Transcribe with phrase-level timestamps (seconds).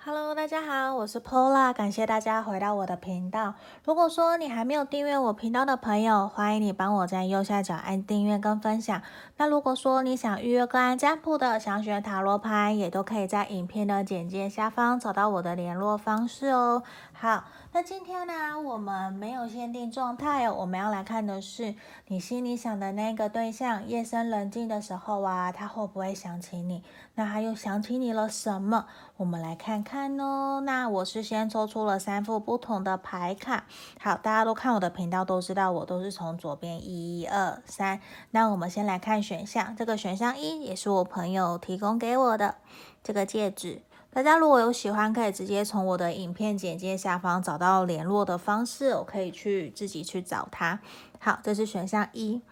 [0.00, 3.54] Hello，大家好，我是 Pola，感谢大家回到我的频道。
[3.84, 9.02] 如果说你还没有订阅我频道的朋友，欢迎你帮我在右下角按订阅跟分享。
[9.38, 16.84] 那如果说你想预约个案占卜的，想学塔罗牌，也都可以在影片的简介下方找到我的联络方式哦。
[17.20, 17.42] 好，
[17.72, 21.74] 那今天呢，我们没有限定状态哦，我们要来看的是
[22.06, 26.84] 你心里想的那个对象，夜深人静的时候啊，他会不会想起你？
[27.16, 28.86] 那他又想起你了什么？
[29.16, 30.60] 我们来看看哦。
[30.64, 33.64] 那我是先抽出了三副不同的牌卡。
[34.00, 38.00] 好，大家都看我的频道都知道，我都是从左边一二三。
[38.30, 42.54] 那我们先来看选项，这个选项一也是我朋友提供给我的
[43.02, 43.82] 这个戒指。
[44.10, 50.80] 大家如果有喜欢，可以直接从我的影片简介下方找到联络的方式，我可以去自己去找他。
[51.20, 52.42] 好，这是选项一。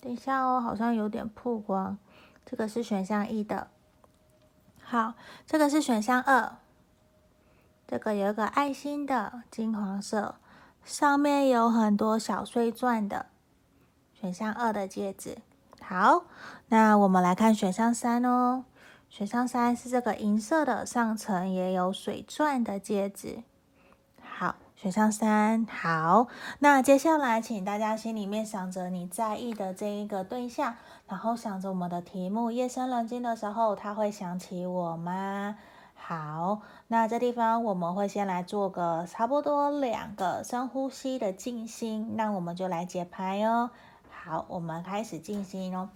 [0.00, 1.98] 等一下哦，好像有点曝光。
[2.44, 3.68] 这个是选项一的。
[4.82, 5.14] 好，
[5.46, 6.58] 这个是选项二，
[7.88, 10.36] 这个有一个爱心的金黄色，
[10.84, 13.26] 上面有很多小碎钻的
[14.12, 15.38] 选项二的戒指。
[15.80, 16.26] 好，
[16.68, 18.64] 那我们来看选项三哦。
[19.08, 23.42] 选项三是这个银色的，上层也有水钻的戒指。
[24.20, 26.26] 好，选项三好。
[26.58, 30.76] 那接下来，请大家心里面想着你在意的这一个对象。
[31.08, 35.56] 然后想着我们的题目，夜深人静的时候，他会想起我吗？
[35.94, 43.70] 好，那这地方我们会先来做个差不多两个深呼吸的静心，那我们就来解牌哦。
[44.10, 45.88] 好，我们开始静心哦。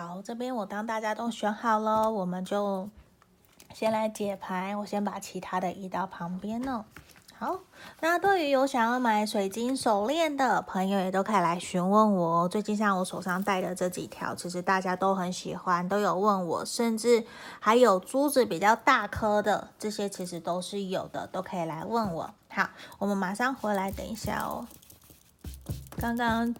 [0.00, 2.88] 好，这边我当大家都选好了，我们就
[3.74, 4.74] 先来解牌。
[4.74, 6.86] 我先把其他的移到旁边哦。
[7.36, 7.58] 好，
[8.00, 12.48] 那对于有想要买水晶手链的朋友，也都可以来询问我。
[12.48, 17.22] 最近像我手上戴的这几条，其实大家都很喜欢，都有问我，甚至
[17.58, 22.30] 还有珠子比较大颗的，这些其实都是有的，都可以来问我。
[22.48, 24.66] 好，我们马上回来，等一下哦。
[26.00, 26.54] 刚刚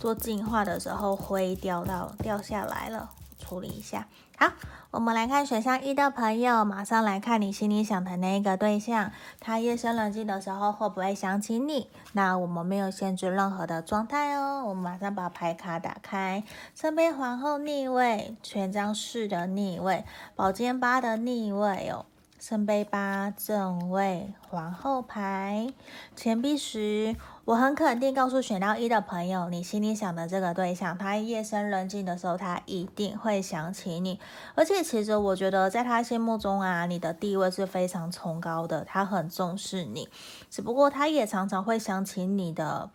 [0.00, 4.06] 做净化的时候，灰掉到掉下来了，处理一下。
[4.38, 4.50] 好，
[4.90, 11.90] 我们来看选项一的朋友，马上来看你心里想的那个对象，他夜深人静的时候会不会想起你？
[12.12, 16.42] 那我们没有限制任何的状态哦，我们马上把牌卡打开，
[16.74, 22.06] 圣杯皇后逆位，权杖四的逆位，宝剑八的逆位哦。
[22.38, 25.72] 圣杯八正位，皇后牌，
[26.14, 27.16] 钱币十。
[27.46, 34.20] 我很肯定告诉选到一的朋友，你心里想的这个对象，他夜深人静的时候，他一定会想起你。
[34.54, 40.08] 而且，其实我觉得在他心目中啊，你的地位是非常崇高的，他很重视你。
[40.50, 42.90] 只不过，他也常常会想起你的，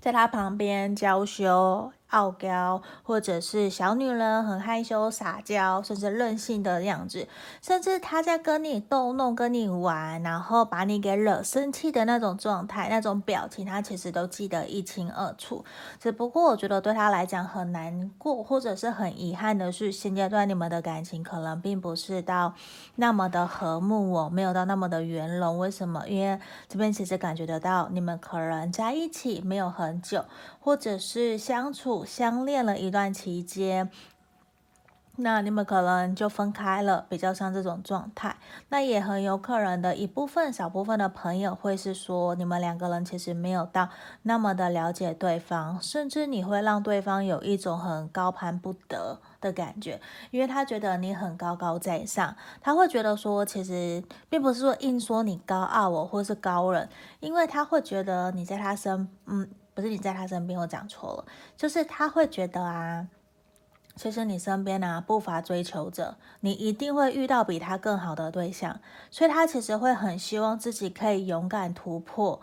[0.00, 1.92] 在他旁边娇羞。
[2.10, 7.26] 傲娇，或者是小女人很害羞撒娇，甚至任性的样子，
[7.62, 15.64] 甚至他在跟你逗弄、跟你玩，然后把你给惹生气的那种状态、那种表情，他其实都记得一清二楚。
[15.98, 22.54] 只不过我觉得对他来讲很难过，或者是很遗憾的是，现阶段你们的感情可能并不是到
[22.96, 25.58] 那么的和睦哦，没有到那么的圆融。
[25.58, 26.08] 为什么？
[26.08, 26.38] 因为
[26.68, 30.24] 这边其实感觉得到你们可能在一起没有很久，
[30.58, 31.99] 或者是相处。
[32.04, 33.90] 相恋了一段期间，
[35.16, 38.36] 那你们可能就分开了，比较像这种状态。
[38.70, 43.90] 那也很有可能的一部分小部分的朋友会是说，你们两个人其实没有到
[44.22, 50.00] 那么的了解对方，甚至你会让对方有一种很高攀不得的感觉，
[50.30, 56.88] 因为他觉得你很高高在上，他会觉得说，其实并不是说硬说你高傲我，或是高冷，
[57.18, 59.46] 因为他会觉得你在他身，嗯。
[59.74, 61.24] 不是你在他身边，我讲错了，
[61.56, 63.06] 就是他会觉得啊，
[63.96, 72.40] 其实你身边啊不乏追求者，你一定会遇到比他更好的对象，所以他其实会很希望自己可以勇敢突破。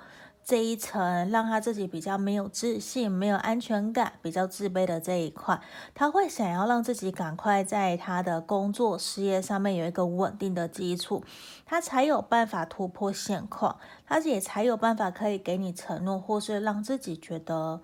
[0.48, 5.60] 这一层让他自己比较没有自信、没有安全感、比较自卑的这一块，
[5.94, 11.22] 他会想要让自己赶快在他的工作事业上面有一个稳定的基础，
[11.66, 17.82] 他才有办法突破现况，他也才有办法可以给你承诺，或是让自己觉得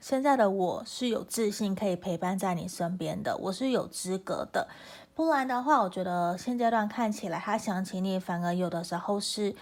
[0.00, 4.68] 现在的我是有自信，可以陪伴在你身边的，我是有资格的。
[5.12, 9.56] 不然的话，我觉得现阶段看起来他想起你，反而有的时候是。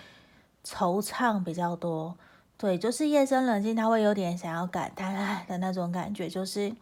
[0.64, 2.16] 惆怅比较多，
[2.56, 6.28] 对，就是夜深人静，他会有点想要感叹的那种感觉。
[6.28, 6.72] 就是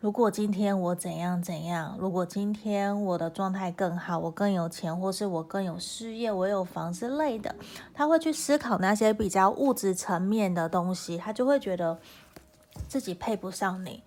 [0.00, 7.54] 如果今天我怎样怎样，如果今天我的状态更好，我更有钱，或是我更有事业，我有房之类的，
[7.92, 11.98] 他会去思考那些比较物质层面的东西，他就会觉得
[12.88, 14.02] 自己配不上你。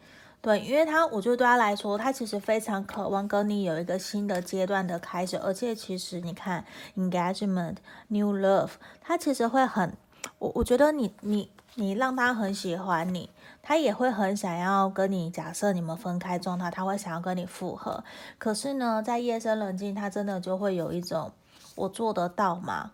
[0.46, 6.64] 对，因为他，我觉得对他来说，他其实非常渴望跟你有一个新的阶段的开始，而且其实你看
[6.96, 7.78] ，engagement,
[8.10, 8.70] new love，
[9.02, 9.98] 他其实会很，
[10.38, 13.32] 我我觉得你你你让他很喜欢你。
[13.64, 18.04] 他也会很想要跟你，假设你们分开状态，他会想要跟你复合。
[18.38, 21.32] 可是呢，在夜深人静，他真的就会有一种，
[21.74, 22.92] 我做得到吗？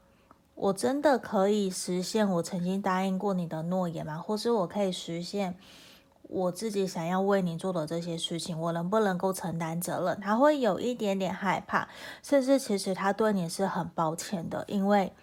[0.56, 4.18] 我真的可以实现我曾经答应过你的诺言吗？
[4.18, 5.58] 或是我可以实现
[6.32, 10.20] 我自己想要为你做的这些事情，我能不能够承担责任？
[10.20, 11.88] 他会有一点点害怕，
[12.24, 15.14] 甚至其实他对你是很抱歉的，因为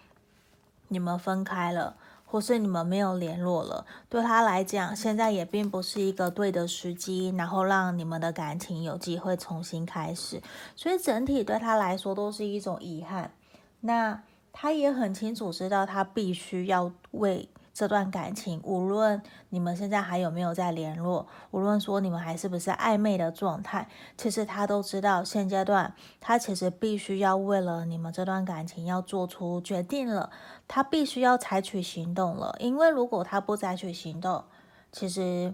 [0.87, 1.95] 你们分开了。
[2.31, 10.39] 或是你们没有联络了，对他来讲，现在也并不是一个对的时机，然后让你们的感情有机会重新开始，
[10.75, 13.31] 所以整体对他来说都是一种遗憾。
[13.79, 14.21] 那
[14.53, 17.49] 他也很清楚知道，他必须要为。
[17.79, 19.21] 这段感情，无论
[19.51, 23.87] 你们现在还有没有在联络，无论说你们还是不是暧昧的状态，
[24.17, 30.29] 其实他都知道，现阶段他其实必须要为了你们这段感情要做出决定了，
[30.67, 34.43] 他必须要采取行动了，因为如果他不采取行动，
[34.91, 35.53] 其实。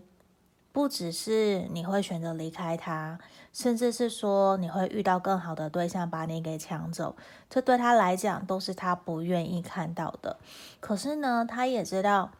[0.71, 3.17] 不只是你会选择离开他，
[3.55, 7.15] 甚至是说你会遇到更好的对象把你给抢走，
[7.49, 10.35] 这对他来讲都是他不愿意看到的。
[10.81, 12.31] 可是呢，他也知道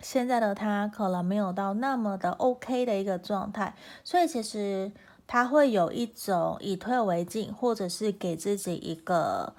[0.00, 4.92] 现在的他可能没有到那么的 OK 的一个状态，所以其实
[5.26, 9.52] 他会有一种以退为进，或者是给自己一个。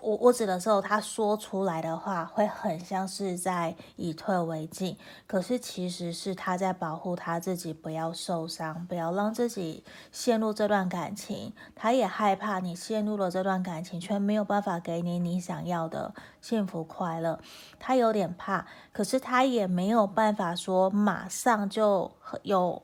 [0.00, 4.96] 我我指的时候，他说出来的话会很像是在以退为进，
[5.26, 9.82] 可是其实是他在保护他自己，不要受伤，不要让自己
[10.12, 11.52] 陷入这段感情。
[11.74, 17.40] 他也害怕你陷入了这段感情，却没有办法给你你想要的幸福快乐。
[17.78, 22.10] 他有点怕，可是他也没有办法说马上就
[22.42, 22.82] 有。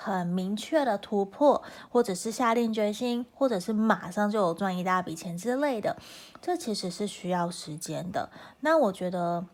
[0.00, 1.60] 很明确的突破，
[1.90, 5.96] 或者是下定决心，或者是马上就有赚一大笔钱之类的，
[6.40, 8.30] 这其实是需要时间的。
[8.60, 9.44] 那我觉得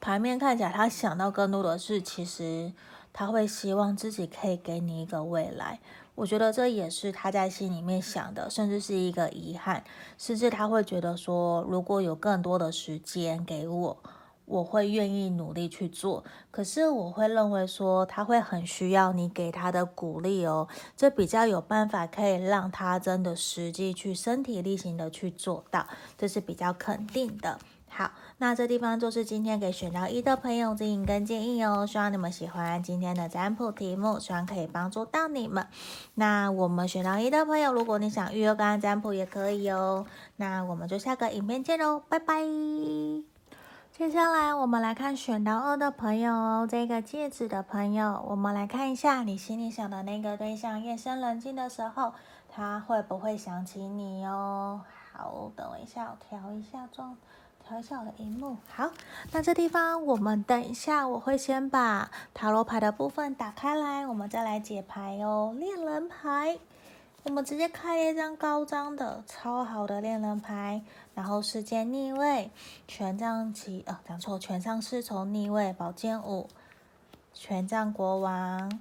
[0.00, 2.72] 牌面看起来，他想到更多的是，其实
[3.12, 5.80] 他会希望自己可以给你一个未来。
[6.14, 9.82] 我觉得这也是他在心里面想的，甚至是一个遗憾，
[10.16, 13.96] 甚至他会觉得说，如果有更多的时间给我。
[14.52, 25.86] 我会愿意努力去做，可是我会认为说他会很需要你给他的鼓励哦，这比较有办法可以让他真的实际去身体力行的去做到，
[26.18, 27.58] 这是比较肯定的。
[27.88, 35.66] 好，那这地方就是今天给选到一的朋友指引跟建议哦，希望你们喜欢今天的占卜题目，希望可以帮助到你们。
[36.14, 40.06] 那我们选到一的朋友，如果你想预约个案占卜也可以哦。
[40.36, 43.31] 那我们就下个影片见喽，拜拜。
[43.92, 52.14] 接下来我们来看选到二的朋友哦，这个戒指的朋友，我们来看一下你心里想的那个对象，夜深人静的时候，
[52.48, 54.80] 他会不会想起你哦？
[55.12, 57.14] 好，等我一下，我调一下状，
[57.68, 58.56] 调一下我的荧幕。
[58.66, 58.90] 好，
[59.30, 65.54] 那这地方我们等一下，我会先把塔罗牌的部分打开来，我们再来解牌哦。
[65.58, 66.58] 恋人牌。
[67.24, 70.82] 我们直接开一张高张的超好的恋人牌，
[71.14, 72.50] 然后世界逆位，
[72.88, 76.48] 权杖七，呃，讲错，权杖侍从逆位，宝剑五，
[77.32, 78.80] 权杖国王，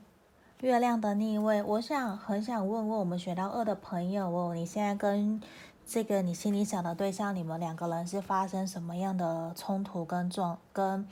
[0.60, 1.62] 月亮的逆位。
[1.63, 5.41] 我想很想问问我们选到二的朋友哦，你现在跟
[5.86, 11.08] 这个你心里想的对象，你们两个人是发生什么样的冲突跟状跟？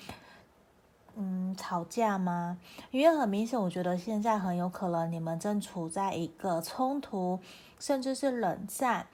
[1.21, 2.57] 嗯，吵架吗？
[2.91, 7.39] 因为很明显，我觉得现在很有可能你们正处在一个冲突，
[7.77, 9.05] 甚至是冷战，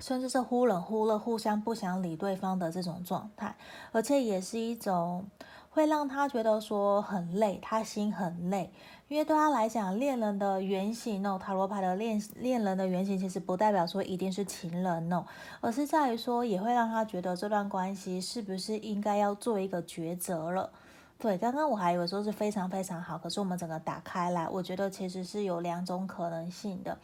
[0.00, 3.54] 甚至是忽冷忽热，互相不想理对方的这种状态，
[3.92, 5.26] 而且也是一种
[5.68, 8.72] 会让他觉得说很累，他心很累。
[9.08, 15.24] 因为对他来讲，恋人的原型哦，塔罗牌的恋恋人的原型，其实不代表说一定是情人哦，
[15.60, 20.70] 而是在于说也会让他觉得这段关系是不是应该要做一个抉择了。
[21.18, 26.96] 对，刚刚我还以为说是非常非常好，可是我们整个打开来，我觉得其实是有两种可能性的。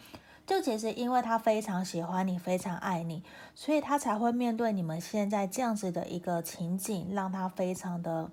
[0.47, 3.23] 就其实因为他非常喜欢你，非常爱你，
[3.55, 8.31] 所以他才会面对你们现在这样子的一个情景，让他非常的。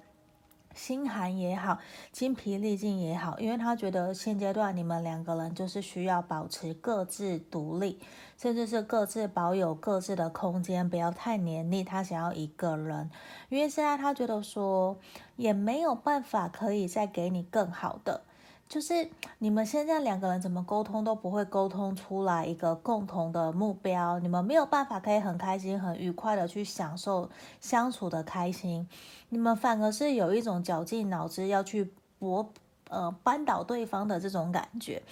[0.76, 1.78] 心寒也好，
[2.12, 8.00] 精疲力尽也好，因为他觉得现阶段你们两个人就是需要保持各自独立，
[8.40, 11.84] 甚至是各自保有各自的空间，不要太黏腻。
[11.84, 13.12] 他想要一个人，
[13.50, 14.98] 因为现在他觉得说
[15.36, 18.22] 也没有办法可以再给你更好的。
[18.74, 27.30] 就是你们现在两个人怎么沟通都不会沟通出来一个共同的目标，你们没有办法可以很开心、很愉快的去享受
[27.62, 28.90] 相处的开心，
[29.30, 32.50] 你们反而是有一种绞尽脑汁要去搏
[32.90, 35.04] 呃扳倒对方的这种感觉。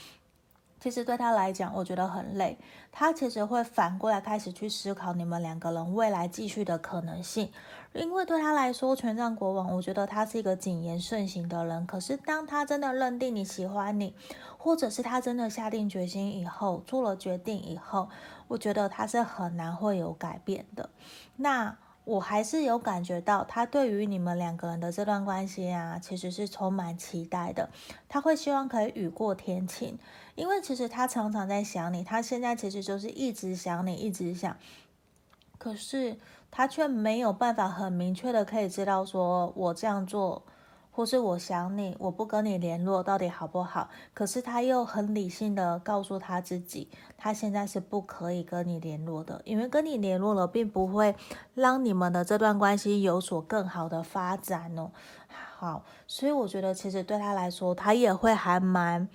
[0.79, 2.57] 其实对他来讲，我觉得很累。
[2.91, 7.51] 他其实会反过来开始去思考你们两个人未来继续的可能性。
[7.93, 11.85] 因为对他来说，权杖国王，我觉得他是一个谨言慎行的人。
[11.85, 14.15] 可是当他真的认定你喜欢你，
[14.57, 18.09] 或者是他真的下定决心以后，做了决定以后，
[18.47, 20.89] 我觉得他是很难会有改变的。
[21.35, 21.77] 那。
[22.03, 27.69] 我还是有感觉到，他对于你们两个人的这段关系啊，其实是充满期待的。
[28.09, 29.99] 他会希望可以雨过天晴，
[30.33, 34.57] 因为其实他常常在想你，他现在其实就是一直想你，一直想。
[35.59, 36.17] 可是
[36.51, 40.43] 他却没有办法很明确的可以知道，说我这样做。
[40.93, 43.89] 或是我想你，我不跟你联络，到底好不好？
[44.13, 51.15] 可是他又很理性的告诉他自己，他现在是不可以跟你联络的，因为跟你联络了，并不会
[51.53, 54.91] 让你们的这段关系有所更好的发展哦。
[55.29, 59.07] 好，所以我觉得其实对他来说，他也会还蛮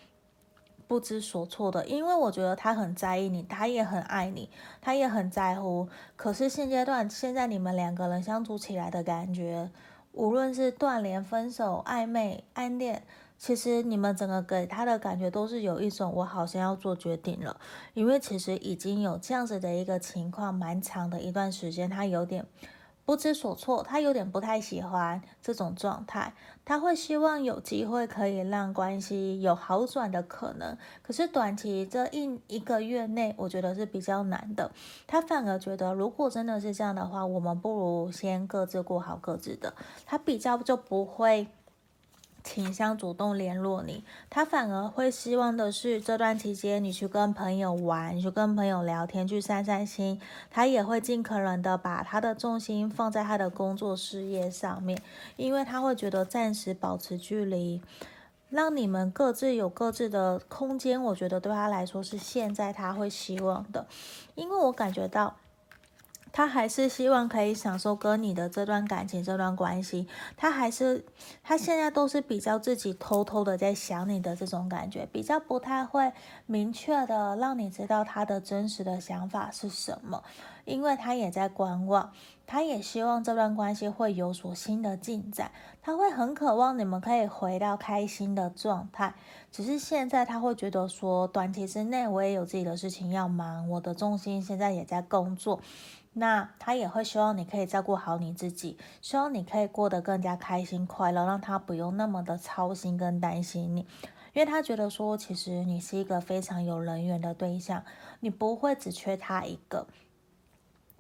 [0.89, 4.49] 不知所措的，因为我觉得他很在意你，他也很爱你，
[4.81, 5.89] 他也很在乎。
[6.15, 9.71] 可是现阶段，现在你们两个人相处起来的感觉。
[10.13, 13.03] 无论是断联、分手、暧昧、暗恋，
[13.37, 17.61] 其实你们整个给他的感觉都是有一种我好像要做决定了，
[17.93, 22.47] 因为其实已经有这样子的一个情况，蛮长的一段时间，他有点。
[23.07, 26.35] 不知所措，他有点不太喜欢这种状态，
[26.65, 34.73] 他会希望有机会可以让关系有好转的可能，可是短期这一一个月内，我觉得是比较难的。
[35.07, 39.73] 他反而觉得，如果真的是这样的话，我们不如先各自过好各自的，
[40.05, 41.47] 他比较就不会。
[42.47, 50.21] 倾向主动联络你，他反而会希望的是这段期间你去跟朋友玩，你去跟朋友聊天，去散散心。
[50.49, 55.03] 他也会尽可能的把他的重心放在他的工作事业上面，
[55.35, 57.83] 因为他会觉得暂时保持距离，
[58.49, 61.03] 让你们各自有各自的空间。
[61.03, 63.85] 我觉得对他来说是现在他会希望的，
[64.37, 65.35] 因为我感觉到。
[66.37, 70.07] 他还是希望可以享受跟你的这段感情、这段关系。
[70.37, 71.07] 他还是，
[71.43, 76.13] 他现在都是比较自己偷偷的在想你的这种感觉，比较不太会
[76.45, 80.23] 明确的让你知道他的真实的想法是什么。
[80.67, 82.13] 因为他也在观望，
[82.47, 85.53] 他也希望这段关系会有所新的进展。
[85.81, 89.15] 他会很渴望你们可以回到开心的状态。
[89.51, 95.61] 只是现在他会觉得说，短期之内我也有自己的事情要忙，我的重心现在也在工作。
[96.19, 103.81] 那他也会希望你可以照顾好你自己，希望你可以过得更加开心快乐，让他不用那么的操心跟担心你，
[104.33, 107.85] 因为他觉得说，其实你是一个非常有人缘的对象，
[108.21, 109.87] 你不会只缺他一个。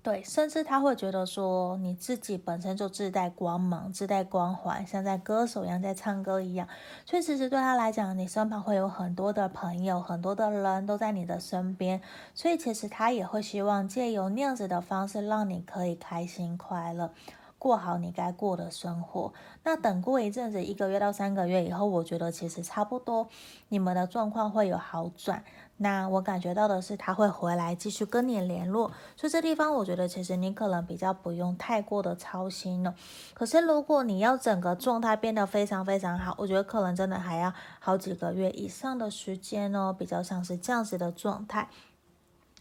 [0.06, 6.68] 对，甚至他会觉得说，你自己本身就自带光芒、自带光环，像在歌手一样在唱歌一样。
[7.04, 12.00] 所以其实对他来讲，你身旁会有很多的朋友，很多的人都在你的身边。
[12.36, 17.10] 所以其实他也会希望借由那样子的方式，让你可以开心快乐。
[17.58, 19.32] 过好你该过的生活。
[19.64, 23.26] 那等过一阵子，一个月到三个月以后，我觉得其实差不多，
[23.70, 25.42] 你们的状况会有好转。
[25.78, 28.90] 那我感觉到的是，他会回来继续跟你联络。
[29.14, 32.94] 所以这地方，我觉得其实你可能比较不用太过的操心了。
[33.34, 41.68] 可是如果你要整个状态变得非常非常好，我觉得可能真的还要好几个月以上的时间哦，比较像是这样子的状态。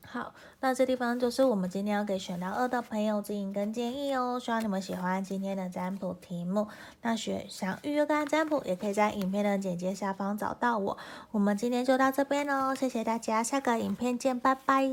[0.07, 4.39] 好，那这地方就是我们今天要给选到二的朋友指引跟建议哦。
[4.39, 6.67] 希望你们喜欢今天的占卜题目。
[7.01, 10.97] 那选想预约个占卜，也可以在影片的简介下方找到我。
[11.31, 14.83] 我们今天就到这边喽，谢谢大家，下个影片见，拜拜。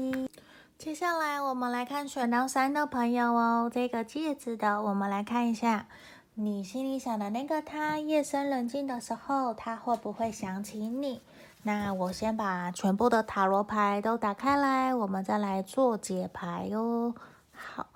[0.76, 5.86] 接下来我们来看选到三的朋友哦，这个戒指的，我们来看一下，
[6.34, 11.20] 你心里想的那个他，夜深人静的时候，他会不会想起你？
[11.64, 17.14] 那我先把全部的塔罗牌都打开来，我们再来做解牌哟。
[17.52, 17.86] 好，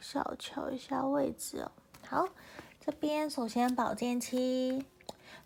[0.00, 1.70] 小瞧一下位置哦。
[2.08, 2.28] 好，
[2.80, 4.86] 这边首先宝剑七、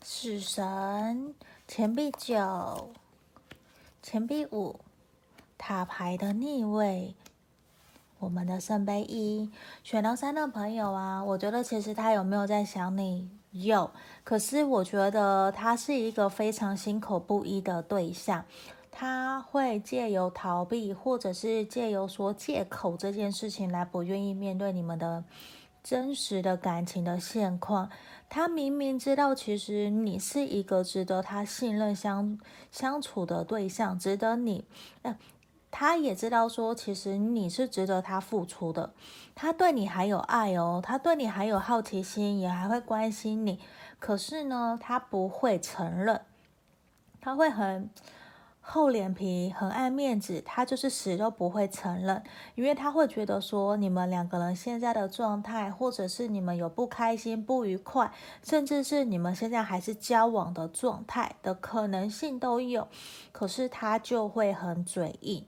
[0.00, 1.34] 死神、
[1.66, 2.90] 钱币九、
[4.00, 4.78] 钱币五、
[5.58, 7.16] 塔牌的逆位，
[8.20, 9.50] 我们的圣杯一。
[9.82, 13.28] 选到三的朋友啊，我觉得其实他有没有在想你？
[13.54, 13.88] 有，
[14.25, 18.44] 可是我觉得他是一个非常心口不一的对象，
[18.90, 25.23] 他会借由逃避，或者是借由说借口这件事情来不愿意面对你们的
[25.84, 27.88] 真实的感情的现况。
[28.28, 32.37] 他明明知道，其实你是一个值得他信任相
[32.73, 34.64] 相处的对象，值得你。
[35.76, 38.94] 他也知道说，其实你是值得他付出的。
[39.34, 43.58] 他对你还有爱哦，他对你还有好奇心，也还会关心你。
[43.98, 46.20] 可是呢，他不会承认，
[47.20, 47.90] 他会很。
[48.66, 58.10] 厚脸皮，很爱面子，他就是死都不会承认，因为他会觉得说你们两个人现在的状态，或者是你们有不开心、不愉快，
[58.42, 62.88] 甚至是你们现在还是交往的状态的可能性都有，
[63.32, 65.44] 可是他就会很嘴硬，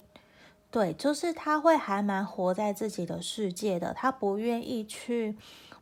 [0.76, 5.38] 对，就是他会还蛮活在自己的世界的，他不愿意去。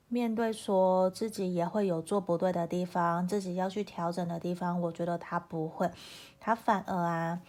[0.07, 5.91] 面对说自己也会有做不对的地方，自己要去调整的地方，我觉得他不会，
[6.39, 7.41] 他反而啊，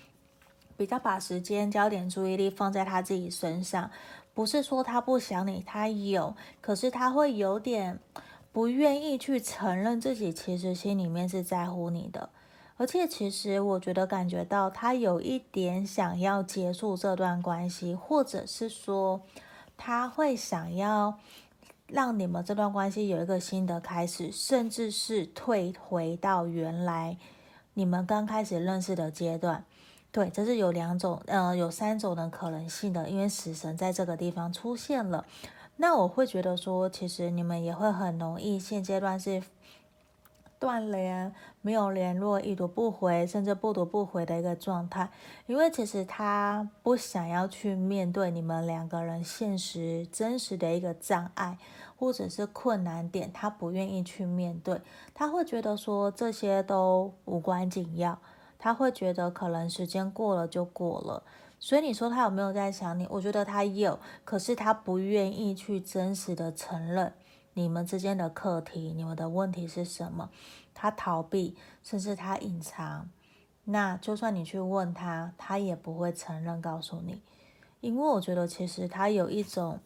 [0.76, 3.92] 比较把时间、焦点、注意力放在他自己身上。
[4.34, 8.00] 不是说他不想你，他有，可是他会有点
[8.52, 12.32] 不愿意去承认自己其实心里面是在乎你的，
[12.78, 19.22] 而且其实我觉得感觉到他有一点想要结束这段关系，或者是说
[19.78, 21.20] 他会想要。
[21.88, 27.16] 让你们这段关系有一个新的开始，甚至是退回到原来
[27.76, 29.64] 你们刚开始认识的阶段。
[30.12, 35.28] 对，这是有两种，呃，有三种的可能性的，因为死神在这个地方出现了。
[35.76, 39.44] 那我会觉得说，其实你们也会很容易，现阶段是。
[40.66, 41.32] 断联，
[41.62, 45.08] 没有联络，已读不回，甚至不读不回的一个状态。
[45.46, 51.60] 因为其实他不想要去面对你们两个人现实真实的一个障碍，
[51.96, 54.82] 或者是困难点，他不愿意去面对。
[55.14, 58.18] 他会觉得说这些都无关紧要，
[58.58, 61.22] 他会觉得可能时间过了就过了。
[61.60, 63.06] 所以你说他有没有在想你？
[63.12, 67.14] 我觉得他有，可是他不愿意去真实的承认。
[67.56, 70.30] 你们之间的课题，你们的问题是什么？
[70.74, 73.10] 他逃避，甚至他隐藏。
[73.64, 77.22] 那就算你去问他，他也不会承认告诉你，
[77.80, 79.80] 因为我觉得其实他有一种，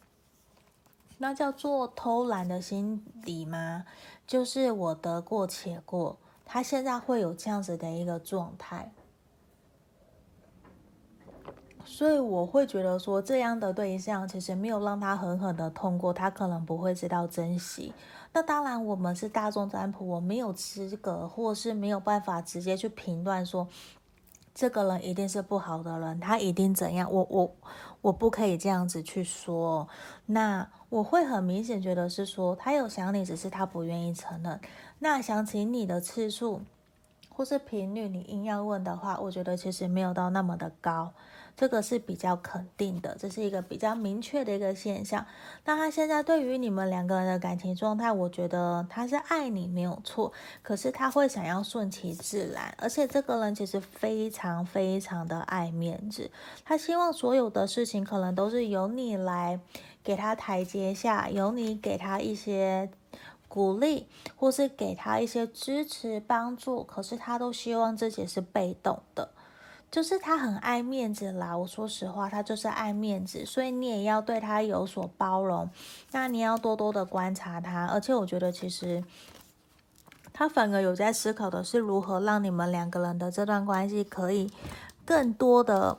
[1.18, 3.86] 那叫做偷懒的心理吗？
[4.26, 8.92] 就是我得过且过，他现在会有这样子的一个状态。
[11.92, 17.92] 所以我会觉得说，这样的对象其实没有让他狠狠的痛过，他可能不会知道珍惜。
[18.32, 23.66] 那当然，我们是大众占卜，我没有资格，或是没有办法直接去评断说，
[24.54, 27.12] 这个人一定是不好的人，他一定怎样。
[27.12, 27.54] 我我
[28.02, 29.88] 我不可以这样子去说。
[30.26, 34.60] 那我会很明显觉得是说，他有想你，只是他不愿意承认。
[35.00, 36.62] 那想起你的次数
[37.28, 41.12] 或是频率，你硬要问的话，我觉得其实没有到那么的高。
[41.56, 45.26] 这个是比较肯定的，这是一个比较明确的一个现象。
[45.64, 50.32] 那他现在对于你们两个人的感情状态，我觉得他是爱你没有错，
[50.62, 56.30] 可是他会想要顺其自然，而且这个人其实非常非常的爱面子，
[56.64, 59.60] 他希望所有的事情可能都是由你来
[60.02, 62.90] 给他台阶下，由你给他一些
[63.48, 69.30] 鼓励，或是给他一些支持帮助，可是他都希望自己是被动的。
[69.90, 75.68] 就是他很爱面子啦，我说实话，他就是爱面子，所以你也要对他有所包容。
[76.12, 79.02] 那你要多多的观察他，而且我觉得其实
[80.32, 84.52] 他反而有在思考的是如何让你们两个人的这段关系可以
[85.04, 85.98] 更多的。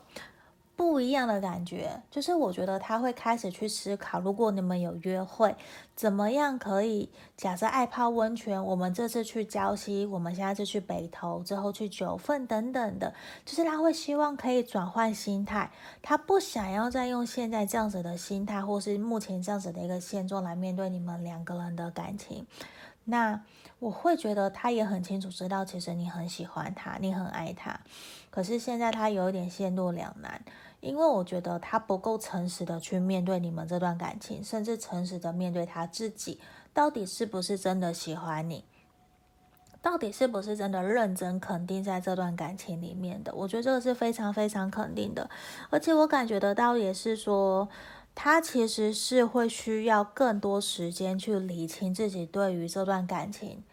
[0.82, 5.56] 不一样的感觉，就是我觉得他会开始去思考，如果你们有约会，
[5.96, 7.08] 怎么样可以？
[7.38, 13.14] 假设爱泡温泉，我们这次去礁溪，我们现在就去北投，之后去九份等等的，
[13.46, 15.70] 就是他会希望可以转换心态，
[16.02, 22.48] 他不想要再用现在这样子的心态，或是目前这样子的一个现状来面对你们两个人的感情。
[23.04, 23.40] 那
[23.78, 27.80] 我会觉得他也很清楚知道，其实你很喜欢他，你很爱他，
[28.32, 30.42] 可是现在他有一点陷入两难。
[30.82, 36.40] 因为我觉得他不够诚实的去面对你们这段感情，甚至诚实的面对他自己，
[36.74, 38.66] 到底是不是真的喜欢你？
[39.80, 43.34] 到底是不是真的认真肯定在这段感情里面的？
[43.34, 45.30] 我觉得这个是非常非常肯定的，
[45.70, 47.70] 而且我感觉得到也是说，
[48.14, 53.64] 他其实是会需要更多时间去理清自己对于这段感情，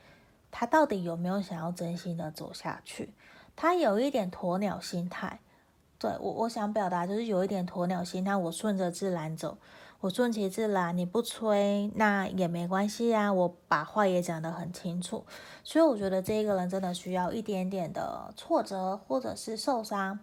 [0.50, 3.14] 他到底有没有想要真心的走下去？
[3.56, 5.40] 他有一点鸵鸟心态。
[5.98, 9.58] 对，我我想表达就是有一点鸵鸟心态，我顺着自然走，
[9.98, 15.24] 我顺其自然，你不催那也没关系啊，我把话也讲得很清楚，
[15.64, 20.20] 所以我觉得这个人真的需要一点点的挫折或者是受伤，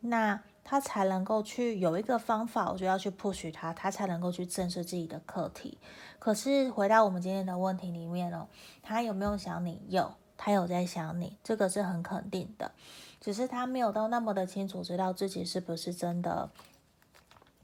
[0.00, 5.78] 那他才能够去有一个方法，我就要去 push 他，他才能够去正视自己的课题。
[6.18, 8.48] 可是回到我们今天的问题里面哦，
[8.82, 9.80] 他有没有想你？
[9.88, 12.72] 有，他有在想你，这个是很肯定的。
[13.20, 16.50] 只是他没有到那么的清楚，知道自己是不是真的，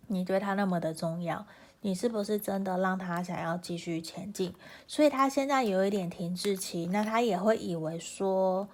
[0.06, 1.46] 你对他那么的重要，
[1.80, 4.54] 你是不是真的让他想要继续前进？
[4.86, 8.68] 所以他现在有一点停滞期，那他也会以为说。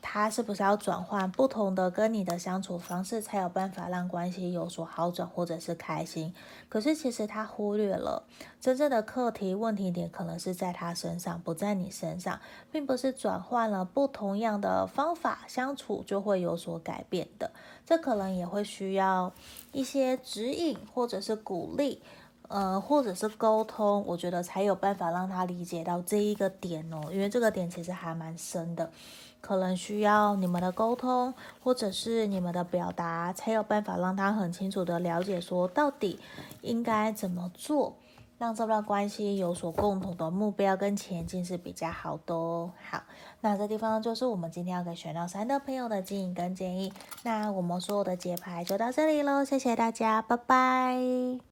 [0.00, 6.32] 他是不是要转换不同的跟你的相处方式，才有办法让关系有所好转或者是开心？
[6.68, 8.22] 可是其实他忽略了
[8.60, 17.50] 真正的课题问题点，可能是在他身上，不在你身上，并不是转换了不同样的方法相处就会有所改变的。
[17.84, 19.32] 这可能也会需要
[19.72, 22.00] 一些指引或者是鼓励，
[22.48, 28.90] 呃，或者是沟通，我觉得才有办法让他理解到这一个点哦，因为这个点其实还蛮深的。
[29.40, 36.18] 可能需要你们的沟通，或者是你们的表达，才有办法让他很清楚的了解，说到底
[36.60, 37.94] 应该怎么做，
[38.38, 42.70] 让这段关系有所共同的目标跟前进是比较好的哦。
[42.90, 43.02] 好，
[43.40, 46.92] 那这地方就是我们今天要给选到三的朋友的建议跟建议。
[47.22, 51.38] 那我们所有的解牌就到这里喽，谢谢大家，拜拜。